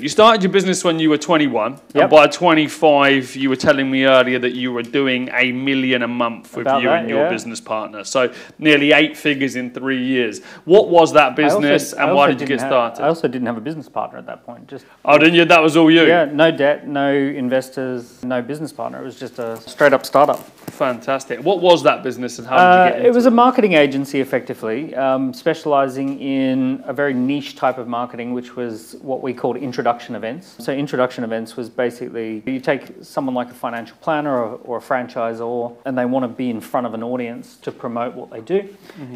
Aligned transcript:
You 0.00 0.08
started 0.08 0.44
your 0.44 0.52
business 0.52 0.84
when 0.84 1.00
you 1.00 1.10
were 1.10 1.18
21, 1.18 1.80
and 1.96 2.08
by 2.08 2.28
25, 2.28 3.34
you 3.34 3.48
were 3.48 3.56
telling 3.56 3.90
me 3.90 4.04
earlier 4.04 4.38
that 4.38 4.54
you 4.54 4.72
were 4.72 4.84
doing 4.84 5.28
a 5.32 5.50
million 5.50 6.02
a 6.02 6.06
month 6.06 6.56
with 6.56 6.68
About 6.68 6.82
you 6.82 6.88
that, 6.88 7.00
and 7.00 7.08
your 7.08 7.24
yeah. 7.24 7.28
business 7.28 7.60
partner. 7.60 8.04
So 8.04 8.32
nearly 8.60 8.92
eight 8.92 9.16
figures 9.16 9.56
in 9.56 9.72
three 9.74 10.00
years. 10.00 10.40
What 10.66 10.88
was 10.88 11.12
that 11.14 11.36
also- 11.36 11.60
business, 11.60 11.94
I 11.94 12.04
and 12.04 12.14
why 12.14 12.28
did 12.28 12.40
you 12.40 12.46
get 12.46 12.60
have- 12.60 12.68
started? 12.68 13.02
I 13.02 13.08
also 13.08 13.26
didn't 13.26 13.46
have 13.48 13.56
a 13.56 13.60
business 13.60 13.88
partner 13.88 14.18
at 14.20 14.26
that 14.26 14.46
point. 14.46 14.68
Just 14.68 14.86
oh, 15.04 15.18
didn't 15.18 15.34
you? 15.34 15.44
That 15.44 15.60
was 15.60 15.76
all 15.76 15.90
you. 15.90 16.04
yeah, 16.06 16.26
no 16.26 16.52
debt, 16.52 16.86
no 16.86 17.12
investors, 17.12 18.22
no 18.22 18.40
business 18.40 18.72
partner. 18.72 19.00
It 19.00 19.04
was 19.04 19.18
just 19.18 19.40
a 19.40 19.56
straight 19.56 19.92
up 19.92 20.06
startup. 20.06 20.48
Fantastic. 20.78 21.40
What 21.42 21.60
was 21.60 21.82
that 21.82 22.04
business, 22.04 22.38
and 22.38 22.46
how 22.46 22.56
did 22.56 22.62
Uh, 22.62 22.84
you 22.84 22.90
get 22.90 22.96
into 22.98 23.08
it 23.08 23.14
was 23.14 23.26
a 23.26 23.30
marketing 23.32 23.72
agency, 23.72 24.20
effectively, 24.20 24.94
um, 24.94 25.34
specializing 25.34 26.20
in 26.20 26.82
a 26.86 26.92
very 26.92 27.12
niche 27.12 27.56
type 27.56 27.78
of 27.78 27.88
marketing, 27.88 28.32
which 28.32 28.54
was 28.54 28.94
what 29.02 29.20
we 29.20 29.34
called 29.34 29.56
introduction 29.56 30.14
events. 30.14 30.54
So, 30.60 30.72
introduction 30.72 31.24
events 31.24 31.56
was 31.56 31.68
basically 31.68 32.44
you 32.46 32.60
take 32.60 32.82
someone 33.02 33.34
like 33.34 33.50
a 33.50 33.54
financial 33.54 33.96
planner 34.00 34.34
or, 34.38 34.60
or 34.64 34.76
a 34.78 34.80
franchisor, 34.80 35.74
and 35.84 35.98
they 35.98 36.04
want 36.04 36.22
to 36.22 36.28
be 36.28 36.48
in 36.48 36.60
front 36.60 36.86
of 36.86 36.94
an 36.94 37.02
audience 37.02 37.56
to 37.62 37.72
promote 37.72 38.14
what 38.14 38.30
they 38.30 38.40
do, 38.40 38.68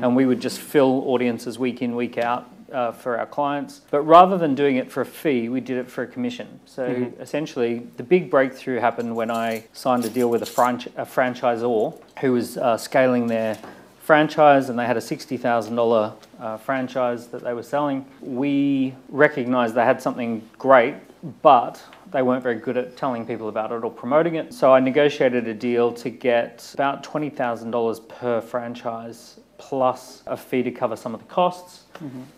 and 0.03 0.17
we 0.17 0.27
would 0.27 0.41
just 0.41 0.59
fill 0.59 1.05
audiences 1.13 1.59
week 1.61 1.81
in, 1.81 1.95
week 1.95 2.19
out. 2.19 2.49
Uh, 2.73 2.91
for 2.91 3.19
our 3.19 3.27
clients, 3.27 3.83
but 3.91 4.01
rather 4.01 4.39
than 4.39 4.55
doing 4.55 4.77
it 4.77 4.91
for 4.91 5.03
a 5.03 5.05
fee, 5.05 5.51
we 5.51 5.61
did 5.61 5.77
it 5.77 5.91
for 5.91 6.05
a 6.05 6.07
commission. 6.07 6.59
So 6.65 7.13
essentially, 7.21 7.87
the 7.99 8.03
big 8.03 8.31
breakthrough 8.31 8.79
happened 8.81 9.15
when 9.15 9.31
I 9.31 9.65
signed 9.75 10.07
a 10.07 10.09
deal 10.09 10.31
with 10.31 10.41
a, 10.41 10.47
franch- 10.47 10.87
a 10.97 11.05
franchisor 11.05 12.01
who 12.21 12.33
was 12.33 12.57
uh, 12.57 12.79
scaling 12.79 13.27
their 13.27 13.59
franchise 14.03 14.69
and 14.69 14.79
they 14.79 14.87
had 14.87 14.97
a 14.97 15.01
$60,000 15.01 16.15
uh, 16.41 16.57
franchise 16.57 17.29
that 17.29 17.45
they 17.45 17.55
were 17.55 17.63
selling. 17.63 18.05
We 18.21 18.95
recognized 19.09 19.75
they 19.75 19.85
had 19.85 20.03
something 20.03 20.49
great, 20.59 20.95
but 21.43 21.83
they 22.11 22.23
weren't 22.23 22.43
very 22.43 22.57
good 22.57 22.77
at 22.77 22.97
telling 22.97 23.27
people 23.27 23.49
about 23.49 23.71
it 23.73 23.85
or 23.85 23.91
promoting 23.91 24.35
it. 24.35 24.53
So 24.53 24.73
I 24.73 24.81
negotiated 24.81 25.47
a 25.47 25.55
deal 25.55 25.93
to 25.93 26.11
get 26.11 26.71
about 26.75 27.05
$20,000 27.05 28.09
per 28.09 28.41
franchise 28.41 29.39
plus 29.69 30.23
a 30.27 30.37
fee 30.37 30.63
to 30.65 30.71
cover 30.73 30.97
some 30.97 31.15
of 31.15 31.21
the 31.21 31.27
costs. 31.27 31.85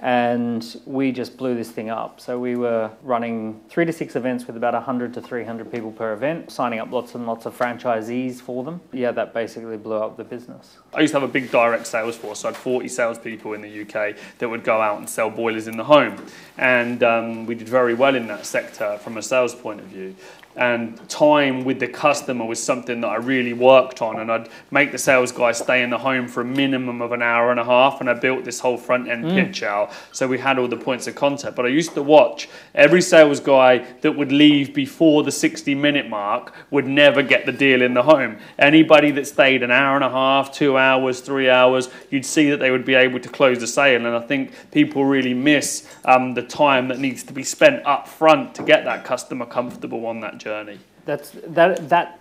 And 0.00 0.80
we 0.84 1.10
just 1.10 1.38
blew 1.38 1.54
this 1.54 1.70
thing 1.70 1.88
up. 1.88 2.20
So 2.20 2.38
we 2.38 2.54
were 2.54 2.90
running 3.02 3.62
three 3.70 3.86
to 3.86 3.92
six 3.92 4.14
events 4.14 4.46
with 4.46 4.58
about 4.58 4.74
100 4.74 5.14
to 5.14 5.22
300 5.22 5.72
people 5.72 5.90
per 5.90 6.12
event, 6.12 6.50
signing 6.50 6.80
up 6.80 6.92
lots 6.92 7.14
and 7.14 7.26
lots 7.26 7.46
of 7.46 7.56
franchisees 7.56 8.42
for 8.42 8.62
them. 8.62 8.82
Yeah, 8.92 9.10
that 9.12 9.32
basically 9.32 9.78
blew 9.78 9.96
up 9.96 10.18
the 10.18 10.24
business. 10.24 10.76
I 10.92 11.00
used 11.00 11.14
to 11.14 11.20
have 11.20 11.28
a 11.28 11.32
big 11.32 11.50
direct 11.50 11.86
sales 11.86 12.14
force. 12.16 12.40
So 12.40 12.48
I 12.48 12.52
had 12.52 12.58
40 12.58 12.88
salespeople 12.88 13.54
in 13.54 13.62
the 13.62 13.82
UK 13.82 14.16
that 14.38 14.48
would 14.48 14.64
go 14.64 14.82
out 14.82 14.98
and 14.98 15.08
sell 15.08 15.30
boilers 15.30 15.66
in 15.66 15.78
the 15.78 15.84
home. 15.84 16.22
And 16.58 17.02
um, 17.02 17.46
we 17.46 17.54
did 17.54 17.68
very 17.68 17.94
well 17.94 18.14
in 18.14 18.26
that 18.26 18.44
sector 18.44 18.98
from 18.98 19.16
a 19.16 19.22
sales 19.22 19.54
point 19.54 19.80
of 19.80 19.86
view. 19.86 20.14
And 20.56 21.08
time 21.08 21.64
with 21.64 21.80
the 21.80 21.88
customer 21.88 22.44
was 22.44 22.62
something 22.62 23.00
that 23.00 23.08
I 23.08 23.16
really 23.16 23.52
worked 23.52 24.02
on. 24.02 24.20
And 24.20 24.30
I'd 24.30 24.48
make 24.70 24.92
the 24.92 24.98
sales 24.98 25.32
guy 25.32 25.52
stay 25.52 25.82
in 25.82 25.90
the 25.90 25.98
home 25.98 26.28
for 26.28 26.42
a 26.42 26.44
minimum 26.44 27.02
of 27.02 27.12
an 27.12 27.22
hour 27.22 27.50
and 27.50 27.58
a 27.58 27.64
half. 27.64 28.00
And 28.00 28.08
I 28.08 28.14
built 28.14 28.44
this 28.44 28.60
whole 28.60 28.76
front 28.76 29.08
end 29.08 29.24
pitch 29.30 29.62
out. 29.62 29.92
So 30.12 30.28
we 30.28 30.38
had 30.38 30.58
all 30.58 30.68
the 30.68 30.76
points 30.76 31.06
of 31.06 31.14
contact. 31.14 31.56
But 31.56 31.66
I 31.66 31.68
used 31.68 31.94
to 31.94 32.02
watch 32.02 32.48
every 32.74 33.02
sales 33.02 33.40
guy 33.40 33.78
that 34.00 34.12
would 34.12 34.32
leave 34.32 34.74
before 34.74 35.22
the 35.22 35.32
60 35.32 35.74
minute 35.74 36.08
mark 36.08 36.54
would 36.70 36.86
never 36.86 37.22
get 37.22 37.46
the 37.46 37.52
deal 37.52 37.82
in 37.82 37.94
the 37.94 38.02
home. 38.02 38.38
Anybody 38.58 39.10
that 39.12 39.26
stayed 39.26 39.62
an 39.62 39.70
hour 39.70 39.96
and 39.96 40.04
a 40.04 40.10
half, 40.10 40.52
two 40.52 40.76
hours, 40.78 41.20
three 41.20 41.50
hours, 41.50 41.88
you'd 42.10 42.26
see 42.26 42.50
that 42.50 42.58
they 42.58 42.70
would 42.70 42.84
be 42.84 42.94
able 42.94 43.20
to 43.20 43.28
close 43.28 43.58
the 43.58 43.66
sale. 43.66 44.06
And 44.06 44.14
I 44.14 44.20
think 44.20 44.52
people 44.70 45.04
really 45.04 45.34
miss 45.34 45.88
um, 46.04 46.34
the 46.34 46.42
time 46.42 46.88
that 46.88 46.98
needs 46.98 47.22
to 47.24 47.32
be 47.32 47.42
spent 47.42 47.84
up 47.86 48.06
front 48.06 48.54
to 48.56 48.62
get 48.62 48.84
that 48.84 49.04
customer 49.04 49.46
comfortable 49.46 50.06
on 50.06 50.20
that 50.20 50.38
journey. 50.44 50.78
That's 51.06 51.30
that 51.48 51.88
that 51.88 52.20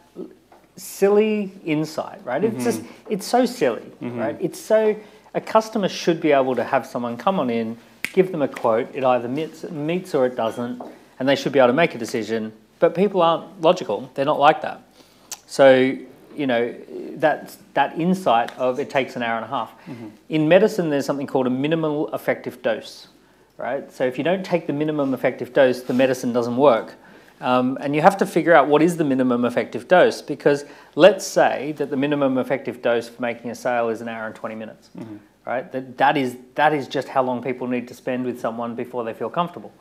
silly 0.76 1.52
insight, 1.64 2.26
right? 2.26 2.44
It's 2.44 2.56
mm-hmm. 2.56 2.64
just 2.64 2.82
it's 3.10 3.28
so 3.28 3.46
silly, 3.46 3.82
mm-hmm. 4.02 4.18
right? 4.18 4.38
It's 4.40 4.60
so 4.60 4.96
a 5.34 5.42
customer 5.42 5.90
should 5.90 6.22
be 6.22 6.32
able 6.32 6.56
to 6.56 6.64
have 6.64 6.86
someone 6.86 7.18
come 7.18 7.40
on 7.40 7.50
in, 7.50 7.78
give 8.14 8.32
them 8.32 8.42
a 8.42 8.48
quote, 8.48 8.90
it 8.94 9.04
either 9.04 9.28
meets, 9.28 9.64
meets 9.70 10.16
or 10.16 10.26
it 10.26 10.36
doesn't, 10.36 10.82
and 11.20 11.28
they 11.28 11.36
should 11.36 11.52
be 11.52 11.60
able 11.60 11.68
to 11.68 11.74
make 11.74 11.96
a 11.96 11.98
decision. 11.98 12.54
But 12.80 12.96
people 12.96 13.22
aren't 13.22 13.62
logical; 13.62 14.10
they're 14.14 14.26
not 14.26 14.40
like 14.40 14.62
that. 14.62 14.82
So 15.46 15.96
you 16.36 16.48
know 16.48 16.74
that 17.18 17.56
that 17.76 18.00
insight 18.00 18.58
of 18.58 18.80
it 18.80 18.90
takes 18.90 19.16
an 19.16 19.24
hour 19.24 19.36
and 19.36 19.46
a 19.46 19.50
half. 19.50 19.72
Mm-hmm. 19.86 20.08
In 20.30 20.48
medicine, 20.48 20.90
there's 20.90 21.06
something 21.06 21.28
called 21.28 21.48
a 21.48 21.52
minimal 21.52 22.14
effective 22.14 22.62
dose, 22.62 23.08
right? 23.58 23.92
So 23.92 24.06
if 24.06 24.18
you 24.18 24.24
don't 24.24 24.46
take 24.46 24.68
the 24.68 24.74
minimum 24.74 25.14
effective 25.14 25.54
dose, 25.54 25.84
the 25.84 25.94
medicine 25.94 26.34
doesn't 26.34 26.58
work. 26.58 26.96
Um, 27.44 27.78
and 27.82 27.94
you 27.94 28.02
have 28.02 28.16
to 28.18 28.26
figure 28.26 28.54
out 28.54 28.70
what 28.70 28.82
is 28.82 28.96
the 28.96 29.04
minimum 29.04 29.44
effective 29.44 29.90
dose 29.90 30.22
because 30.22 30.64
let's 30.96 31.28
say 31.28 31.74
that 31.74 31.90
the 31.90 31.98
minimum 31.98 32.38
effective 32.38 32.82
dose 32.82 33.10
for 33.10 33.22
making 33.22 33.52
a 33.52 33.56
sale 33.56 33.90
is 33.90 34.00
an 34.00 34.08
hour 34.08 34.26
and 34.28 34.34
20 34.34 34.56
minutes, 34.56 34.90
right? 35.46 35.70
That, 35.74 35.98
that, 35.98 36.16
is, 36.16 36.38
that 36.56 36.74
is 36.74 36.88
just 36.88 37.10
how 37.10 37.22
long 37.22 37.44
people 37.44 37.68
need 37.68 37.86
to 37.90 37.94
spend 37.94 38.26
with 38.26 38.40
someone 38.40 38.76
before 38.76 39.04
they 39.04 39.14
feel 39.14 39.30
comfortable. 39.30 39.74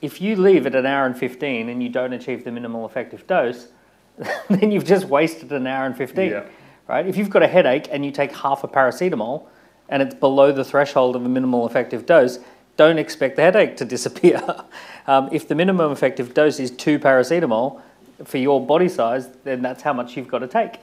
If 0.00 0.22
you 0.22 0.34
leave 0.36 0.64
at 0.64 0.74
an 0.74 0.86
hour 0.86 1.04
and 1.04 1.14
15 1.14 1.68
and 1.68 1.82
you 1.82 1.90
don't 1.90 2.14
achieve 2.14 2.42
the 2.44 2.52
minimal 2.52 2.86
effective 2.86 3.26
dose, 3.26 3.68
then 4.48 4.70
you've 4.72 4.86
just 4.86 5.04
wasted 5.04 5.52
an 5.52 5.66
hour 5.66 5.84
and 5.84 5.94
15, 5.94 6.30
Yeah. 6.30 6.44
right? 6.86 7.06
If 7.06 7.18
you've 7.18 7.28
got 7.28 7.42
a 7.42 7.48
headache 7.48 7.88
and 7.90 8.02
you 8.02 8.10
take 8.12 8.34
half 8.34 8.64
a 8.64 8.68
paracetamol 8.68 9.44
and 9.90 10.02
it's 10.02 10.14
below 10.14 10.52
the 10.52 10.64
threshold 10.64 11.16
of 11.16 11.26
a 11.26 11.28
minimal 11.28 11.66
effective 11.66 12.06
dose, 12.06 12.38
don't 12.78 12.98
expect 12.98 13.36
the 13.36 13.42
headache 13.42 13.76
to 13.76 13.84
disappear. 13.84 14.42
um, 15.06 15.28
if 15.30 15.46
the 15.46 15.54
minimum 15.54 15.92
effective 15.92 16.32
dose 16.32 16.58
is 16.58 16.70
two 16.70 16.98
paracetamol 16.98 17.82
for 18.24 18.38
your 18.38 18.64
body 18.64 18.88
size, 18.88 19.28
then 19.44 19.62
that's 19.62 19.82
how 19.82 19.92
much 19.92 20.16
you've 20.16 20.28
got 20.28 20.40
to 20.40 20.48
take. 20.48 20.76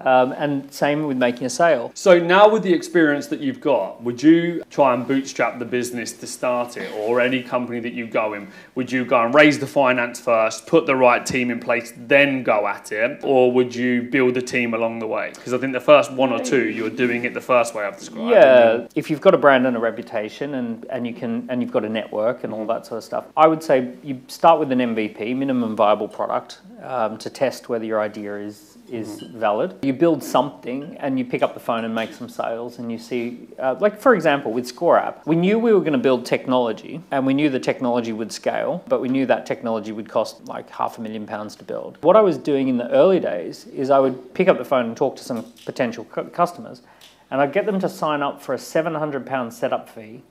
Um, 0.00 0.32
and 0.32 0.72
same 0.72 1.06
with 1.06 1.16
making 1.16 1.46
a 1.46 1.50
sale. 1.50 1.90
So 1.94 2.18
now 2.18 2.48
with 2.48 2.62
the 2.62 2.72
experience 2.72 3.26
that 3.28 3.40
you've 3.40 3.60
got, 3.60 4.02
would 4.02 4.22
you 4.22 4.62
try 4.70 4.94
and 4.94 5.06
bootstrap 5.06 5.58
the 5.58 5.64
business 5.64 6.12
to 6.12 6.26
start 6.26 6.76
it 6.76 6.92
or 6.92 7.20
any 7.20 7.42
company 7.42 7.80
that 7.80 7.92
you 7.92 8.06
go 8.06 8.34
in? 8.34 8.48
Would 8.74 8.92
you 8.92 9.04
go 9.04 9.22
and 9.24 9.34
raise 9.34 9.58
the 9.58 9.66
finance 9.66 10.20
first, 10.20 10.66
put 10.66 10.86
the 10.86 10.96
right 10.96 11.24
team 11.24 11.50
in 11.50 11.60
place, 11.60 11.92
then 11.96 12.42
go 12.42 12.66
at 12.66 12.92
it? 12.92 13.20
Or 13.22 13.50
would 13.52 13.74
you 13.74 14.02
build 14.02 14.36
a 14.36 14.42
team 14.42 14.74
along 14.74 14.98
the 14.98 15.06
way? 15.06 15.32
Because 15.34 15.54
I 15.54 15.58
think 15.58 15.72
the 15.72 15.80
first 15.80 16.12
one 16.12 16.32
or 16.32 16.38
two, 16.38 16.68
you're 16.68 16.90
doing 16.90 17.24
it 17.24 17.34
the 17.34 17.40
first 17.40 17.74
way 17.74 17.84
I've 17.84 17.98
described. 17.98 18.30
Yeah, 18.30 18.86
if 18.94 19.10
you've 19.10 19.20
got 19.20 19.34
a 19.34 19.38
brand 19.38 19.66
and 19.66 19.76
a 19.76 19.80
reputation, 19.80 20.54
and, 20.54 20.84
and 20.90 21.06
you 21.06 21.14
can 21.14 21.46
and 21.48 21.62
you've 21.62 21.72
got 21.72 21.84
a 21.84 21.88
network 21.88 22.44
and 22.44 22.52
all 22.52 22.66
that 22.66 22.86
sort 22.86 22.98
of 22.98 23.04
stuff, 23.04 23.26
I 23.36 23.46
would 23.46 23.62
say 23.62 23.94
you 24.02 24.20
start 24.28 24.60
with 24.60 24.72
an 24.72 24.78
MVP, 24.78 25.36
minimum 25.36 25.76
viable 25.76 26.08
product, 26.08 26.60
um, 26.84 27.18
to 27.18 27.30
test 27.30 27.68
whether 27.68 27.84
your 27.84 28.00
idea 28.00 28.36
is 28.36 28.78
is 28.90 29.22
valid. 29.22 29.74
You 29.82 29.94
build 29.94 30.22
something 30.22 30.96
and 31.00 31.18
you 31.18 31.24
pick 31.24 31.42
up 31.42 31.54
the 31.54 31.60
phone 31.60 31.84
and 31.84 31.94
make 31.94 32.12
some 32.12 32.28
sales, 32.28 32.78
and 32.78 32.92
you 32.92 32.98
see, 32.98 33.48
uh, 33.58 33.76
like 33.80 33.98
for 33.98 34.14
example, 34.14 34.52
with 34.52 34.66
ScoreApp, 34.66 35.26
we 35.26 35.36
knew 35.36 35.58
we 35.58 35.72
were 35.72 35.80
going 35.80 35.94
to 35.94 35.98
build 35.98 36.26
technology, 36.26 37.00
and 37.10 37.24
we 37.24 37.32
knew 37.32 37.48
the 37.48 37.58
technology 37.58 38.12
would 38.12 38.30
scale, 38.30 38.84
but 38.88 39.00
we 39.00 39.08
knew 39.08 39.24
that 39.26 39.46
technology 39.46 39.90
would 39.90 40.08
cost 40.08 40.46
like 40.46 40.68
half 40.68 40.98
a 40.98 41.00
million 41.00 41.26
pounds 41.26 41.56
to 41.56 41.64
build. 41.64 41.96
What 42.02 42.14
I 42.14 42.20
was 42.20 42.36
doing 42.36 42.68
in 42.68 42.76
the 42.76 42.90
early 42.90 43.20
days 43.20 43.66
is 43.68 43.88
I 43.90 43.98
would 43.98 44.34
pick 44.34 44.48
up 44.48 44.58
the 44.58 44.64
phone 44.64 44.84
and 44.86 44.96
talk 44.96 45.16
to 45.16 45.24
some 45.24 45.44
potential 45.64 46.04
cu- 46.04 46.24
customers 46.24 46.82
and 47.30 47.40
I'd 47.40 47.52
get 47.52 47.66
them 47.66 47.80
to 47.80 47.88
sign 47.88 48.22
up 48.22 48.40
for 48.40 48.54
a 48.54 48.58
£700 48.58 49.52
setup 49.52 49.88
fee 49.88 50.22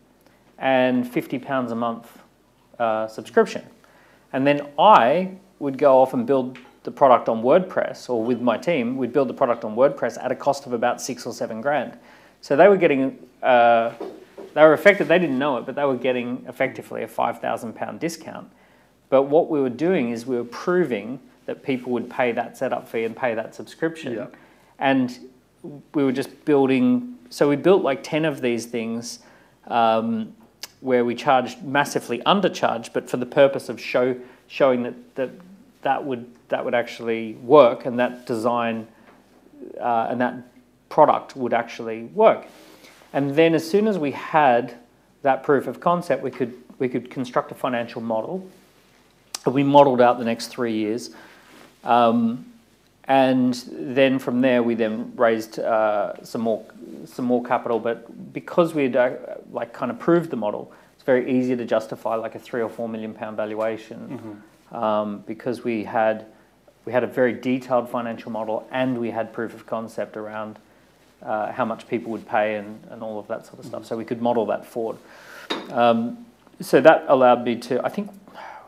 and 0.58 1.06
£50 1.06 1.72
a 1.72 1.76
month 1.76 2.20
uh, 2.80 3.08
subscription. 3.08 3.66
And 4.32 4.48
then 4.48 4.70
I 4.80 5.32
would 5.64 5.78
go 5.78 6.02
off 6.02 6.14
and 6.14 6.28
build 6.28 6.58
the 6.84 6.92
product 6.92 7.30
on 7.30 7.42
WordPress, 7.42 8.10
or 8.10 8.22
with 8.22 8.42
my 8.42 8.58
team, 8.58 8.98
we'd 8.98 9.14
build 9.14 9.30
the 9.30 9.34
product 9.34 9.64
on 9.64 9.78
WordPress 9.78 10.22
at 10.22 10.30
a 10.30 10.36
cost 10.36 10.66
of 10.66 10.74
about 10.74 11.02
six 11.02 11.26
or 11.26 11.32
seven 11.32 11.62
grand. 11.62 11.98
So 12.42 12.58
they 12.58 12.68
were 12.68 12.76
getting, 12.76 13.18
uh, 13.42 13.94
they 14.54 14.62
were 14.62 14.74
affected, 14.74 15.08
they 15.08 15.20
didn't 15.20 15.40
know 15.40 15.56
it, 15.56 15.66
but 15.66 15.76
they 15.76 15.86
were 15.86 15.96
getting 15.96 16.46
effectively 16.50 17.04
a 17.04 17.08
£5,000 17.08 17.98
discount. 17.98 18.52
But 19.10 19.24
what 19.24 19.50
we 19.50 19.62
were 19.62 19.70
doing 19.70 20.10
is 20.10 20.26
we 20.26 20.36
were 20.36 20.44
proving 20.44 21.22
that 21.46 21.64
people 21.64 21.94
would 21.94 22.10
pay 22.10 22.34
that 22.34 22.58
setup 22.58 22.90
fee 22.90 23.06
and 23.06 23.16
pay 23.16 23.34
that 23.34 23.56
subscription. 23.56 24.14
Yeah. 24.14 24.28
And 24.80 25.18
we 25.94 26.04
were 26.04 26.12
just 26.12 26.44
building, 26.44 27.18
so 27.30 27.48
we 27.48 27.56
built 27.56 27.84
like 27.84 28.04
10 28.04 28.26
of 28.26 28.42
these 28.42 28.66
things 28.66 29.20
um, 29.68 30.36
where 30.82 31.06
we 31.06 31.16
charged 31.16 31.64
massively 31.64 32.20
undercharged, 32.26 32.92
but 32.92 33.10
for 33.10 33.16
the 33.16 33.26
purpose 33.26 33.70
of 33.70 33.80
show, 33.80 34.20
showing 34.48 34.84
that, 34.84 35.16
that 35.16 35.30
that, 35.84 36.04
would, 36.04 36.26
that 36.50 36.64
would 36.64 36.74
actually 36.74 37.34
work 37.34 37.86
and 37.86 38.00
that 38.00 38.26
design 38.26 38.88
uh, 39.80 40.08
and 40.10 40.20
that 40.22 40.36
product 40.90 41.36
would 41.36 41.54
actually 41.54 42.04
work. 42.06 42.46
And 43.14 43.36
then 43.36 43.54
as 43.54 43.70
soon 43.70 43.88
as 43.88 43.98
we 43.98 44.12
had 44.12 44.76
that 45.22 45.44
proof 45.44 45.68
of 45.68 45.80
concept, 45.80 46.24
we 46.24 46.32
could, 46.32 46.54
we 46.80 46.90
could 46.90 47.10
construct 47.10 47.52
a 47.52 47.56
financial 47.56 48.02
model. 48.02 48.48
We 49.46 49.64
modeled 49.64 50.02
out 50.02 50.20
the 50.20 50.26
next 50.26 50.48
three 50.48 50.74
years. 50.74 51.12
Um, 51.84 52.46
and 53.06 53.54
then 53.72 54.18
from 54.18 54.42
there, 54.42 54.64
we 54.64 54.76
then 54.76 55.14
raised 55.16 55.60
uh, 55.60 56.24
some 56.24 56.42
more 56.42 56.66
some 57.06 57.26
more 57.26 57.44
capital. 57.44 57.80
But 57.80 58.32
because 58.32 58.74
we'd 58.74 58.96
uh, 58.96 59.16
like 59.52 59.74
kind 59.74 59.92
of 59.92 60.00
proved 60.00 60.30
the 60.30 60.38
model, 60.38 60.72
it's 60.96 61.04
very 61.04 61.38
easy 61.38 61.56
to 61.56 61.66
justify 61.66 62.16
like 62.16 62.36
a 62.36 62.40
three 62.40 62.62
or 62.62 62.70
four 62.70 62.88
million 62.88 63.14
pound 63.14 63.36
valuation 63.36 63.98
um, 64.14 64.44
because 65.26 65.64
we 65.64 65.84
had 65.84 66.26
we 66.86 66.92
had 66.92 67.04
a 67.04 67.08
very 67.08 67.34
detailed 67.34 67.90
financial 67.90 68.32
model 68.32 68.68
and 68.72 68.98
we 68.98 69.12
had 69.12 69.32
proof 69.32 69.54
of 69.54 69.66
concept 69.66 70.18
around 70.18 70.60
uh, 71.22 71.52
how 71.52 71.64
much 71.64 71.88
people 71.88 72.12
would 72.12 72.28
pay 72.28 72.56
and, 72.56 72.84
and 72.90 73.02
all 73.02 73.18
of 73.18 73.28
that 73.28 73.46
sort 73.46 73.60
of 73.60 73.66
stuff. 73.66 73.86
So 73.86 73.96
we 73.96 74.04
could 74.04 74.22
model 74.22 74.46
that 74.48 74.66
forward. 74.66 74.98
Um, 75.72 76.26
so 76.60 76.82
that 76.82 77.06
allowed 77.08 77.46
me 77.46 77.56
to, 77.56 77.84
I 77.86 77.90
think, 77.90 78.12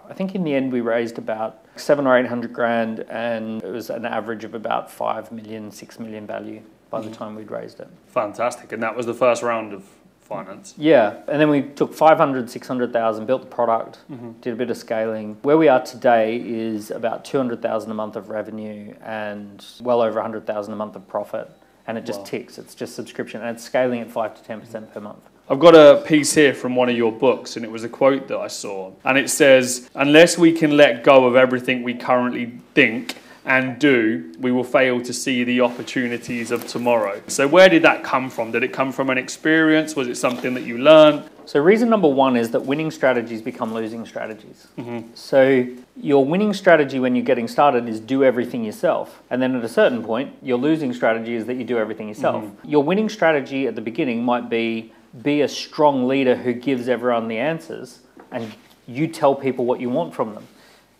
I 0.09 0.13
think 0.13 0.35
in 0.35 0.43
the 0.43 0.53
end 0.53 0.71
we 0.71 0.81
raised 0.81 1.17
about 1.17 1.65
seven 1.75 2.07
or 2.07 2.17
eight 2.17 2.27
hundred 2.27 2.53
grand, 2.53 3.01
and 3.09 3.61
it 3.61 3.71
was 3.71 3.89
an 3.89 4.05
average 4.05 4.43
of 4.43 4.53
about 4.53 4.89
five 4.89 5.31
million, 5.31 5.71
six 5.71 5.99
million 5.99 6.25
value 6.25 6.61
by 6.89 7.01
the 7.01 7.11
time 7.11 7.35
we'd 7.35 7.51
raised 7.51 7.79
it. 7.81 7.89
Fantastic. 8.07 8.71
And 8.71 8.81
that 8.81 8.95
was 8.95 9.05
the 9.05 9.13
first 9.13 9.43
round 9.43 9.73
of 9.73 9.83
finance. 10.25 10.73
Yeah, 10.77 11.21
and 11.27 11.39
then 11.39 11.49
we 11.49 11.61
took 11.61 11.93
500, 11.93 12.49
600,000, 12.49 13.25
built 13.25 13.41
the 13.43 13.47
product, 13.47 13.99
mm-hmm. 14.11 14.31
did 14.41 14.53
a 14.53 14.55
bit 14.55 14.69
of 14.69 14.77
scaling. 14.77 15.37
Where 15.43 15.57
we 15.57 15.67
are 15.67 15.83
today 15.83 16.37
is 16.43 16.91
about 16.91 17.23
200,000 17.25 17.91
a 17.91 17.93
month 17.93 18.15
of 18.15 18.29
revenue 18.29 18.95
and 19.03 19.63
well 19.81 20.01
over 20.01 20.15
100,000 20.15 20.73
a 20.73 20.75
month 20.75 20.95
of 20.95 21.07
profit. 21.07 21.49
And 21.87 21.99
it 21.99 22.05
just 22.05 22.21
Wow. 22.21 22.25
ticks. 22.25 22.57
It's 22.57 22.73
just 22.73 22.95
subscription 22.95 23.41
and 23.41 23.55
it's 23.55 23.63
scaling 23.63 24.01
at 24.01 24.09
5 24.09 24.35
to 24.35 24.43
10% 24.43 24.91
per 24.91 24.99
month. 24.99 25.19
I've 25.47 25.59
got 25.59 25.75
a 25.75 26.01
piece 26.01 26.33
here 26.33 26.55
from 26.55 26.75
one 26.75 26.89
of 26.89 26.97
your 26.97 27.11
books, 27.11 27.55
and 27.55 27.63
it 27.63 27.69
was 27.69 27.83
a 27.83 27.89
quote 27.89 28.27
that 28.29 28.39
I 28.39 28.47
saw. 28.47 28.93
And 29.03 29.15
it 29.15 29.29
says, 29.29 29.87
Unless 29.93 30.39
we 30.39 30.51
can 30.51 30.75
let 30.75 31.03
go 31.03 31.25
of 31.25 31.35
everything 31.35 31.83
we 31.83 31.93
currently 31.93 32.53
think 32.73 33.15
and 33.45 33.77
do, 33.79 34.33
we 34.39 34.51
will 34.51 34.63
fail 34.63 35.01
to 35.01 35.13
see 35.13 35.43
the 35.43 35.61
opportunities 35.61 36.49
of 36.51 36.65
tomorrow. 36.67 37.21
So, 37.27 37.47
where 37.47 37.69
did 37.69 37.83
that 37.83 38.03
come 38.03 38.29
from? 38.29 38.51
Did 38.51 38.63
it 38.63 38.73
come 38.73 38.91
from 38.91 39.09
an 39.09 39.17
experience? 39.17 39.95
Was 39.95 40.07
it 40.07 40.15
something 40.15 40.53
that 40.55 40.63
you 40.63 40.79
learned? 40.79 41.29
So, 41.45 41.59
reason 41.59 41.89
number 41.89 42.07
one 42.07 42.35
is 42.35 42.49
that 42.51 42.61
winning 42.61 42.89
strategies 42.89 43.41
become 43.41 43.73
losing 43.73 44.05
strategies. 44.05 44.67
Mm-hmm. 44.77 45.09
So, 45.13 45.67
your 45.95 46.25
winning 46.25 46.53
strategy 46.53 46.99
when 46.99 47.15
you're 47.15 47.25
getting 47.25 47.47
started 47.47 47.87
is 47.87 47.99
do 47.99 48.23
everything 48.23 48.63
yourself. 48.63 49.21
And 49.29 49.41
then 49.41 49.55
at 49.55 49.63
a 49.63 49.69
certain 49.69 50.03
point, 50.03 50.35
your 50.41 50.57
losing 50.57 50.91
strategy 50.91 51.35
is 51.35 51.45
that 51.45 51.55
you 51.55 51.63
do 51.63 51.77
everything 51.77 52.07
yourself. 52.07 52.43
Mm-hmm. 52.43 52.69
Your 52.69 52.83
winning 52.83 53.09
strategy 53.09 53.67
at 53.67 53.75
the 53.75 53.81
beginning 53.81 54.23
might 54.23 54.49
be 54.49 54.91
be 55.21 55.41
a 55.41 55.47
strong 55.47 56.07
leader 56.07 56.35
who 56.35 56.53
gives 56.53 56.89
everyone 56.89 57.27
the 57.27 57.37
answers 57.37 57.99
and 58.31 58.53
you 58.87 59.07
tell 59.07 59.33
people 59.33 59.65
what 59.65 59.79
you 59.79 59.89
want 59.89 60.13
from 60.13 60.33
them. 60.33 60.45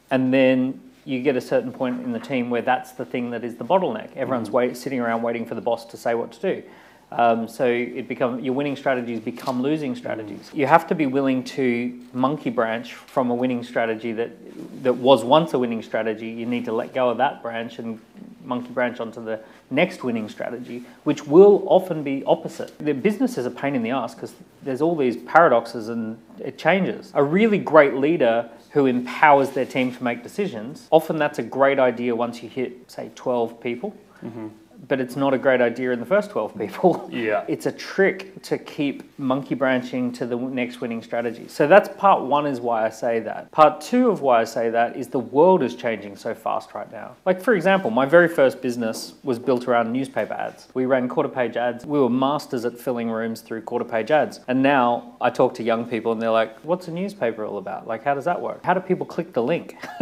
And 0.10 0.34
then 0.34 0.80
you 1.06 1.22
get 1.22 1.36
a 1.36 1.42
certain 1.42 1.72
point 1.72 2.02
in 2.02 2.12
the 2.12 2.19
team 2.19 2.50
where 2.50 2.63
that's 2.63 2.92
the 2.92 3.06
thing 3.06 3.30
that 3.30 3.44
is 3.44 3.56
the 3.56 3.63
bottleneck. 3.63 4.16
Everyone's 4.18 4.50
mm. 4.50 4.54
wait, 4.54 4.75
sitting 4.75 5.00
around 5.00 5.22
waiting 5.22 5.46
for 5.46 5.56
the 5.56 5.62
boss 5.62 5.86
to 5.86 5.98
say 5.98 6.16
what 6.16 6.31
to 6.34 6.42
do. 6.42 6.63
Um, 7.18 7.48
so 7.48 7.66
it 7.66 8.08
become 8.10 8.42
your 8.42 8.54
winning 8.54 8.76
strategies 8.76 9.20
become 9.22 9.62
losing 9.62 9.96
strategies. 9.96 10.52
You 10.54 10.68
have 10.68 10.86
to 10.88 10.96
be 10.96 11.06
willing 11.06 11.44
to 11.46 11.98
monkey 12.12 12.50
branch 12.50 12.94
from 12.94 13.30
a 13.30 13.36
winning 13.36 13.64
strategy 13.64 14.12
that 14.14 14.32
that 14.84 14.94
was 14.94 15.24
once 15.24 15.54
a 15.54 15.60
winning 15.60 15.82
strategy. 15.82 16.28
You 16.28 16.46
need 16.46 16.66
to 16.66 16.74
let 16.74 16.94
go 16.94 17.10
of 17.10 17.18
that 17.18 17.42
branch 17.42 17.80
and 17.80 18.00
monkey 18.44 18.70
branch 18.70 19.00
onto 19.00 19.24
the 19.24 19.40
next 19.72 20.04
winning 20.04 20.30
strategy, 20.30 20.84
which 21.04 21.26
will 21.26 21.64
often 21.68 22.04
be 22.04 22.24
opposite. 22.26 22.78
The 22.80 22.94
business 22.94 23.38
is 23.38 23.46
a 23.46 23.52
pain 23.52 23.76
in 23.76 23.84
the 23.84 23.92
ass 23.92 24.14
because 24.14 24.34
there's 24.62 24.82
all 24.82 24.96
these 24.96 25.18
paradoxes 25.18 25.90
and 25.90 26.20
it 26.40 26.58
changes. 26.58 27.12
A 27.16 27.24
really 27.24 27.58
great 27.58 27.96
leader 27.96 28.50
who 28.72 28.86
empowers 28.86 29.52
their 29.52 29.66
team 29.66 29.96
to 29.96 30.04
make 30.04 30.22
decisions, 30.22 30.88
often 30.92 31.18
that's 31.18 31.40
a 31.40 31.44
great 31.44 31.80
idea 31.80 32.16
once 32.16 32.44
you 32.44 32.50
hit, 32.50 32.92
say, 32.92 33.10
12 33.16 33.62
people. 33.62 33.96
But 34.88 35.00
it's 35.00 35.16
not 35.16 35.34
a 35.34 35.38
great 35.38 35.62
idea 35.62 35.92
in 35.92 36.00
the 36.00 36.06
first 36.06 36.32
12 36.32 36.58
people. 36.58 37.10
Yeah. 37.12 37.44
It's 37.56 37.68
a 37.68 37.72
trick 37.72 38.42
to 38.44 38.58
keep 38.58 39.18
monkey 39.18 39.56
branching 39.56 40.12
to 40.14 40.26
the 40.26 40.36
next 40.36 40.82
winning 40.82 41.02
strategy. 41.02 41.48
So 41.48 41.68
that's 41.68 41.88
part 41.98 42.24
one, 42.24 42.46
is 42.46 42.60
why 42.60 42.86
I 42.86 42.90
say 42.90 43.20
that. 43.22 43.50
Part 43.52 43.80
two 43.80 44.10
of 44.10 44.22
why 44.22 44.42
I 44.42 44.44
say 44.44 44.70
that 44.72 44.98
is 44.98 45.08
the 45.08 45.20
world 45.20 45.64
is 45.64 45.76
changing 45.76 46.18
so 46.18 46.34
fast 46.36 46.74
right 46.74 46.92
now. 46.92 47.16
Like, 47.26 47.42
for 47.42 47.54
example, 47.54 47.92
my 47.92 48.06
very 48.06 48.28
first 48.28 48.62
business 48.62 49.14
was 49.24 49.40
built 49.40 49.68
around 49.70 49.94
newspaper 49.94 50.34
ads. 50.34 50.68
We 50.74 50.86
ran 50.86 51.08
quarter 51.08 51.30
page 51.30 51.56
ads. 51.56 51.86
We 51.86 52.00
were 52.00 52.10
masters 52.10 52.66
at 52.66 52.78
filling 52.78 53.10
rooms 53.10 53.40
through 53.40 53.62
quarter 53.62 53.86
page 53.86 54.12
ads. 54.12 54.42
And 54.48 54.62
now 54.62 55.16
I 55.22 55.30
talk 55.30 55.54
to 55.56 55.64
young 55.64 55.86
people 55.86 56.12
and 56.12 56.22
they're 56.22 56.30
like, 56.30 56.60
what's 56.60 56.90
a 56.90 56.92
newspaper 56.92 57.46
all 57.46 57.58
about? 57.58 57.88
Like, 57.88 58.04
how 58.04 58.16
does 58.16 58.26
that 58.26 58.42
work? 58.42 58.64
How 58.66 58.74
do 58.74 58.82
people 58.82 59.06
click 59.06 59.32
the 59.32 59.44
link? 59.44 59.78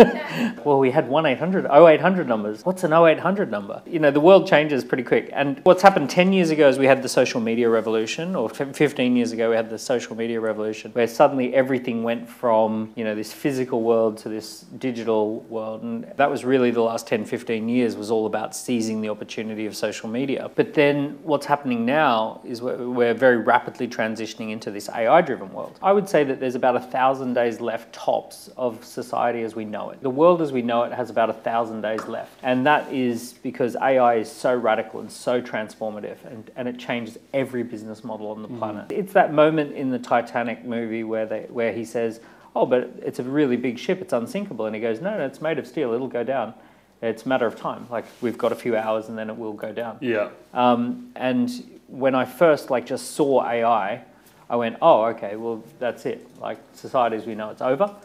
well, 0.65 0.80
we 0.80 0.89
had 0.89 1.07
1 1.07 1.25
800, 1.25 1.65
0800 1.65 2.27
numbers. 2.27 2.65
What's 2.65 2.83
an 2.83 2.94
0800 2.94 3.51
number? 3.51 3.81
You 3.85 4.00
know, 4.00 4.09
the 4.09 4.19
world 4.19 4.47
changes 4.47 4.72
pretty 4.81 5.03
quick. 5.03 5.29
And 5.33 5.59
what's 5.63 5.81
happened 5.81 6.09
10 6.09 6.31
years 6.31 6.49
ago 6.49 6.69
is 6.69 6.79
we 6.79 6.85
had 6.85 7.03
the 7.03 7.09
social 7.09 7.41
media 7.41 7.69
revolution, 7.69 8.35
or 8.35 8.47
15 8.49 9.15
years 9.17 9.33
ago 9.33 9.49
we 9.49 9.55
had 9.57 9.69
the 9.69 9.77
social 9.77 10.15
media 10.15 10.39
revolution, 10.39 10.91
where 10.91 11.07
suddenly 11.07 11.53
everything 11.53 12.03
went 12.03 12.29
from, 12.29 12.93
you 12.95 13.03
know, 13.03 13.13
this 13.13 13.33
physical 13.33 13.81
world 13.81 14.17
to 14.19 14.29
this 14.29 14.61
digital 14.77 15.41
world. 15.41 15.83
And 15.83 16.05
that 16.15 16.31
was 16.31 16.45
really 16.45 16.71
the 16.71 16.81
last 16.81 17.07
10, 17.07 17.25
15 17.25 17.67
years 17.67 17.97
was 17.97 18.09
all 18.09 18.25
about 18.25 18.55
seizing 18.55 19.01
the 19.01 19.09
opportunity 19.09 19.65
of 19.65 19.75
social 19.75 20.07
media. 20.09 20.49
But 20.55 20.73
then 20.73 21.19
what's 21.23 21.45
happening 21.45 21.85
now 21.85 22.41
is 22.45 22.61
we're, 22.61 22.89
we're 22.89 23.13
very 23.13 23.37
rapidly 23.37 23.87
transitioning 23.87 24.51
into 24.51 24.71
this 24.71 24.89
AI 24.89 25.21
driven 25.21 25.51
world. 25.51 25.77
I 25.81 25.91
would 25.91 26.07
say 26.07 26.23
that 26.23 26.39
there's 26.39 26.55
about 26.55 26.75
a 26.75 26.79
thousand 26.79 27.33
days 27.33 27.59
left 27.59 27.93
tops 27.93 28.49
of 28.55 28.85
society 28.85 29.41
as 29.41 29.55
we 29.55 29.65
know 29.65 29.89
it. 29.89 30.01
The 30.01 30.09
world 30.09 30.41
as 30.41 30.51
we 30.51 30.61
know 30.61 30.83
it 30.83 30.93
has 30.93 31.09
about 31.09 31.29
a 31.29 31.33
thousand 31.33 31.81
days 31.81 32.05
left. 32.07 32.31
And 32.43 32.65
that 32.65 32.91
is 32.91 33.33
because 33.43 33.75
AI 33.75 34.15
is 34.15 34.31
so 34.31 34.53
radical 34.63 35.01
and 35.01 35.12
so 35.12 35.42
transformative 35.42 36.24
and, 36.25 36.50
and 36.56 36.68
it 36.68 36.80
changes 36.80 37.19
every 37.33 37.63
business 37.63 38.04
model 38.04 38.31
on 38.31 38.42
the 38.42 38.48
planet. 38.48 38.92
It's 38.92 39.13
that 39.13 39.33
moment 39.33 39.75
in 39.75 39.92
the 39.92 40.00
Titanic 40.00 40.65
movie 40.65 41.04
where 41.04 41.25
they 41.25 41.42
where 41.50 41.74
he 41.74 41.86
says, 41.86 42.19
Oh, 42.56 42.65
but 42.65 42.92
it's 43.01 43.19
a 43.19 43.24
really 43.24 43.57
big 43.57 43.77
ship, 43.77 44.01
it's 44.01 44.13
unsinkable. 44.13 44.65
And 44.65 44.75
he 44.75 44.81
goes, 44.81 45.01
No, 45.01 45.18
no, 45.18 45.25
it's 45.25 45.42
made 45.42 45.60
of 45.60 45.68
steel, 45.68 45.94
it'll 45.94 46.07
go 46.07 46.24
down. 46.24 46.54
It's 47.01 47.25
a 47.25 47.27
matter 47.27 47.45
of 47.45 47.56
time. 47.56 47.86
Like 47.92 48.06
we've 48.21 48.38
got 48.38 48.51
a 48.51 48.56
few 48.56 48.77
hours 48.77 49.10
and 49.10 49.18
then 49.18 49.30
it 49.30 49.38
will 49.38 49.54
go 49.54 49.74
down. 49.74 49.98
Yeah. 50.00 50.30
Um, 50.54 51.12
and 51.16 51.81
when 51.88 52.16
I 52.16 52.25
first 52.25 52.69
like 52.69 52.86
just 52.86 53.12
saw 53.12 53.45
AI, 53.45 54.04
I 54.50 54.56
went, 54.57 54.78
oh, 54.81 55.06
okay, 55.06 55.36
well 55.36 55.63
that's 55.80 56.06
it. 56.06 56.28
Like 56.40 56.60
society 56.74 57.16
as 57.16 57.25
we 57.25 57.34
know, 57.34 57.50
it's 57.50 57.62
over, 57.62 57.95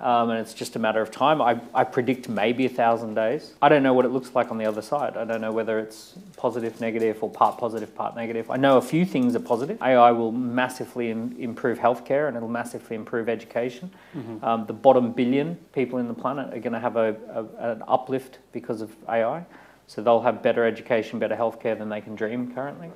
um, 0.00 0.30
and 0.30 0.38
it's 0.38 0.54
just 0.54 0.76
a 0.76 0.78
matter 0.78 1.00
of 1.02 1.10
time. 1.10 1.42
I, 1.42 1.60
I 1.74 1.84
predict 1.84 2.28
maybe 2.28 2.66
a 2.66 2.68
thousand 2.68 3.14
days. 3.14 3.54
I 3.60 3.68
don't 3.68 3.82
know 3.82 3.92
what 3.92 4.04
it 4.04 4.10
looks 4.10 4.34
like 4.34 4.50
on 4.50 4.58
the 4.58 4.64
other 4.66 4.80
side. 4.82 5.16
I 5.16 5.24
don't 5.24 5.40
know 5.40 5.52
whether 5.52 5.78
it's 5.78 6.14
positive, 6.36 6.80
negative, 6.80 7.22
or 7.22 7.28
part 7.30 7.58
positive, 7.58 7.94
part 7.94 8.14
negative. 8.14 8.50
I 8.50 8.56
know 8.56 8.76
a 8.78 8.82
few 8.82 9.04
things 9.04 9.34
are 9.34 9.40
positive. 9.40 9.82
AI 9.82 10.12
will 10.12 10.32
massively 10.32 11.10
Im- 11.10 11.34
improve 11.38 11.78
healthcare 11.78 12.28
and 12.28 12.36
it'll 12.36 12.48
massively 12.48 12.94
improve 12.96 13.28
education. 13.28 13.90
Um, 14.42 14.66
the 14.66 14.72
bottom 14.72 15.12
billion 15.12 15.56
people 15.72 15.98
in 15.98 16.06
the 16.08 16.14
planet 16.14 16.54
are 16.54 16.60
going 16.60 16.72
to 16.72 16.80
have 16.80 16.96
a, 16.96 17.16
a, 17.34 17.72
an 17.72 17.82
uplift 17.88 18.38
because 18.52 18.80
of 18.80 18.94
AI. 19.08 19.44
So 19.88 20.02
they'll 20.02 20.20
have 20.22 20.42
better 20.42 20.64
education, 20.64 21.18
better 21.18 21.34
healthcare 21.36 21.76
than 21.76 21.88
they 21.88 22.00
can 22.00 22.14
dream 22.14 22.52
currently. 22.54 22.90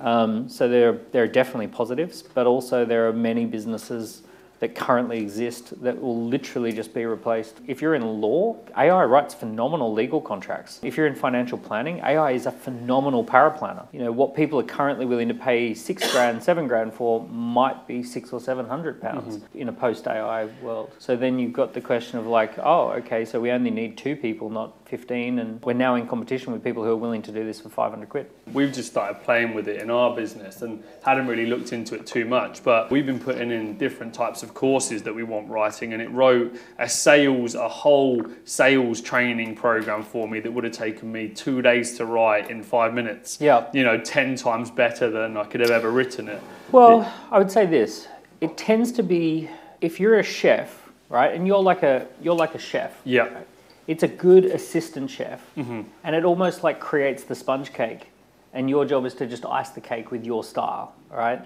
Um, 0.00 0.48
so 0.48 0.68
there, 0.68 0.92
there 1.12 1.24
are 1.24 1.28
definitely 1.28 1.68
positives, 1.68 2.22
but 2.22 2.46
also 2.46 2.84
there 2.84 3.08
are 3.08 3.12
many 3.12 3.46
businesses 3.46 4.22
that 4.60 4.74
currently 4.74 5.18
exist 5.20 5.78
that 5.82 6.00
will 6.00 6.24
literally 6.26 6.72
just 6.72 6.94
be 6.94 7.04
replaced. 7.04 7.60
If 7.66 7.82
you're 7.82 7.94
in 7.94 8.20
law, 8.20 8.56
AI 8.78 9.04
writes 9.04 9.34
phenomenal 9.34 9.92
legal 9.92 10.20
contracts. 10.20 10.80
If 10.82 10.96
you're 10.96 11.06
in 11.06 11.14
financial 11.14 11.58
planning, 11.58 11.98
AI 11.98 12.30
is 12.30 12.46
a 12.46 12.52
phenomenal 12.52 13.24
paraplanner. 13.24 13.86
You 13.92 14.00
know, 14.00 14.12
what 14.12 14.34
people 14.34 14.58
are 14.60 14.64
currently 14.64 15.06
willing 15.06 15.28
to 15.28 15.34
pay 15.34 15.74
six 15.74 16.10
grand, 16.12 16.42
seven 16.42 16.66
grand 16.68 16.94
for 16.94 17.26
might 17.28 17.86
be 17.86 18.02
six 18.02 18.32
or 18.32 18.40
seven 18.40 18.66
hundred 18.66 19.02
pounds 19.02 19.40
in 19.54 19.68
a 19.68 19.72
post 19.72 20.06
AI 20.06 20.46
world. 20.62 20.92
So 20.98 21.16
then 21.16 21.38
you've 21.38 21.52
got 21.52 21.74
the 21.74 21.80
question 21.80 22.18
of 22.18 22.26
like, 22.26 22.56
oh, 22.58 22.90
okay, 22.92 23.24
so 23.24 23.40
we 23.40 23.50
only 23.50 23.70
need 23.70 23.98
two 23.98 24.16
people, 24.16 24.48
not 24.50 24.83
15, 24.96 25.40
and 25.40 25.60
we're 25.64 25.72
now 25.72 25.96
in 25.96 26.06
competition 26.06 26.52
with 26.52 26.62
people 26.62 26.84
who 26.84 26.90
are 26.90 26.96
willing 26.96 27.20
to 27.22 27.32
do 27.32 27.44
this 27.44 27.60
for 27.60 27.68
500 27.68 28.08
quid. 28.08 28.30
We've 28.52 28.72
just 28.72 28.92
started 28.92 29.24
playing 29.24 29.52
with 29.52 29.66
it 29.66 29.82
in 29.82 29.90
our 29.90 30.14
business 30.14 30.62
and 30.62 30.84
hadn't 31.04 31.26
really 31.26 31.46
looked 31.46 31.72
into 31.72 31.96
it 31.96 32.06
too 32.06 32.24
much. 32.24 32.62
But 32.62 32.92
we've 32.92 33.04
been 33.04 33.18
putting 33.18 33.50
in 33.50 33.76
different 33.76 34.14
types 34.14 34.44
of 34.44 34.54
courses 34.54 35.02
that 35.02 35.12
we 35.12 35.24
want 35.24 35.48
writing, 35.48 35.94
and 35.94 36.00
it 36.00 36.08
wrote 36.12 36.54
a 36.78 36.88
sales, 36.88 37.56
a 37.56 37.68
whole 37.68 38.24
sales 38.44 39.00
training 39.00 39.56
program 39.56 40.04
for 40.04 40.28
me 40.28 40.38
that 40.38 40.52
would 40.52 40.62
have 40.62 40.72
taken 40.72 41.10
me 41.10 41.28
two 41.28 41.60
days 41.60 41.96
to 41.96 42.06
write 42.06 42.50
in 42.50 42.62
five 42.62 42.94
minutes. 42.94 43.38
Yeah. 43.40 43.66
You 43.72 43.82
know, 43.82 43.98
10 43.98 44.36
times 44.36 44.70
better 44.70 45.10
than 45.10 45.36
I 45.36 45.42
could 45.42 45.60
have 45.60 45.72
ever 45.72 45.90
written 45.90 46.28
it. 46.28 46.40
Well, 46.70 47.12
I 47.32 47.38
would 47.38 47.50
say 47.50 47.66
this. 47.66 48.06
It 48.40 48.56
tends 48.56 48.92
to 48.92 49.02
be 49.02 49.50
if 49.80 49.98
you're 49.98 50.20
a 50.20 50.22
chef, 50.22 50.88
right, 51.08 51.34
and 51.34 51.48
you're 51.48 51.62
like 51.62 51.82
a 51.82 52.06
you're 52.22 52.36
like 52.36 52.54
a 52.54 52.58
chef. 52.58 53.00
Yeah. 53.04 53.42
It's 53.86 54.02
a 54.02 54.08
good 54.08 54.46
assistant 54.46 55.10
chef, 55.10 55.40
mm-hmm. 55.56 55.82
and 56.02 56.16
it 56.16 56.24
almost 56.24 56.62
like 56.64 56.80
creates 56.80 57.24
the 57.24 57.34
sponge 57.34 57.72
cake, 57.72 58.08
and 58.52 58.70
your 58.70 58.84
job 58.84 59.04
is 59.04 59.14
to 59.14 59.26
just 59.26 59.44
ice 59.44 59.70
the 59.70 59.80
cake 59.80 60.10
with 60.10 60.24
your 60.24 60.42
style, 60.42 60.94
right? 61.10 61.40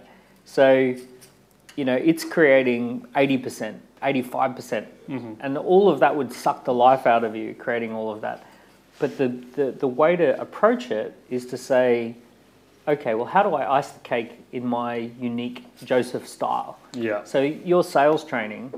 So, 0.45 0.95
you 1.77 1.85
know, 1.85 1.97
it's 1.97 2.25
creating 2.25 3.07
eighty 3.17 3.39
percent, 3.39 3.83
eighty-five 4.03 4.55
percent, 4.55 4.87
mm-hmm. 5.09 5.35
and 5.41 5.59
all 5.59 5.89
of 5.89 6.01
that 6.01 6.15
would 6.15 6.33
suck 6.33 6.65
the 6.65 6.75
life 6.75 7.07
out 7.07 7.25
of 7.25 7.35
you, 7.35 7.55
creating 7.55 7.93
all 7.93 8.11
of 8.11 8.21
that. 8.21 8.45
But 9.01 9.17
the, 9.17 9.29
the, 9.29 9.71
the 9.73 9.87
way 9.87 10.17
to 10.17 10.41
approach 10.41 10.91
it 10.91 11.15
is 11.31 11.47
to 11.47 11.57
say, 11.57 12.17
okay, 12.89 13.15
well, 13.15 13.27
how 13.27 13.43
do 13.43 13.55
I 13.55 13.79
ice 13.79 13.91
the 13.91 14.01
cake 14.01 14.33
in 14.51 14.67
my 14.67 15.11
unique 15.21 15.65
Joseph 15.85 16.27
style? 16.27 16.79
Yeah. 16.95 17.23
So 17.25 17.43
your 17.43 17.85
sales 17.85 18.25
training, 18.25 18.73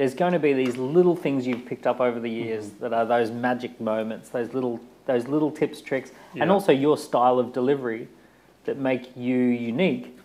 there's 0.00 0.14
going 0.14 0.32
to 0.32 0.38
be 0.38 0.54
these 0.54 0.78
little 0.78 1.14
things 1.14 1.46
you've 1.46 1.66
picked 1.66 1.86
up 1.86 2.00
over 2.00 2.18
the 2.18 2.30
years 2.30 2.64
Mm-hmm. 2.68 2.78
that 2.84 2.92
are 2.94 3.04
those 3.04 3.30
magic 3.30 3.78
moments, 3.82 4.30
those 4.30 4.54
little 4.54 4.80
those 5.04 5.28
little 5.28 5.50
tips, 5.50 5.82
tricks, 5.82 6.10
and 6.36 6.50
also 6.50 6.72
your 6.72 6.96
style 6.96 7.38
of 7.38 7.52
delivery 7.52 8.08
that 8.64 8.78
make 8.78 9.14
you 9.14 9.36
unique. 9.36 10.16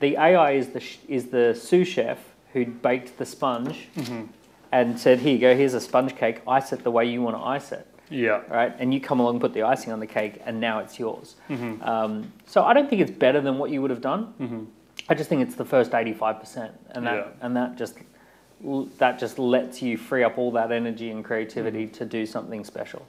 The 0.00 0.16
AI 0.18 0.50
is 0.52 0.68
the 0.68 0.80
sh- 0.80 0.98
is 1.08 1.28
the 1.28 1.54
sous 1.54 1.88
chef 1.88 2.18
who 2.52 2.66
baked 2.66 3.16
the 3.16 3.24
sponge 3.24 3.88
Mm-hmm. 3.96 4.24
and 4.72 5.00
said, 5.00 5.20
"Here 5.20 5.32
you 5.32 5.38
go. 5.38 5.56
Here's 5.56 5.72
a 5.72 5.80
sponge 5.80 6.14
cake. 6.14 6.42
Ice 6.46 6.74
it 6.74 6.82
the 6.84 6.90
way 6.90 7.06
you 7.06 7.22
want 7.22 7.36
to 7.38 7.42
ice 7.42 7.72
it." 7.72 7.86
Yeah. 8.10 8.42
right? 8.50 8.74
And 8.78 8.92
you 8.92 9.00
come 9.00 9.20
along, 9.20 9.34
and 9.36 9.40
put 9.40 9.54
the 9.54 9.62
icing 9.62 9.90
on 9.90 10.00
the 10.00 10.06
cake, 10.06 10.42
and 10.44 10.60
now 10.60 10.80
it's 10.80 10.98
yours. 10.98 11.36
Um, 11.48 12.30
so 12.44 12.62
I 12.64 12.74
don't 12.74 12.90
think 12.90 13.00
it's 13.00 13.16
better 13.26 13.40
than 13.40 13.56
what 13.56 13.70
you 13.70 13.80
would 13.80 13.90
have 13.90 14.02
done. 14.02 14.66
I 15.08 15.14
just 15.14 15.30
think 15.30 15.40
it's 15.40 15.54
the 15.54 15.64
first 15.64 15.94
eighty-five 15.94 16.38
percent, 16.40 16.72
and 16.90 17.06
that 17.06 17.14
Yeah. 17.16 17.26
and 17.46 17.56
that 17.56 17.76
just 17.78 17.94
that 18.98 19.18
just 19.18 19.38
lets 19.38 19.80
you 19.82 19.96
free 19.96 20.22
up 20.22 20.38
all 20.38 20.50
that 20.52 20.72
energy 20.72 21.10
and 21.10 21.24
creativity 21.24 21.86
to 21.86 22.04
do 22.04 22.26
something 22.26 22.64
special. 22.64 23.06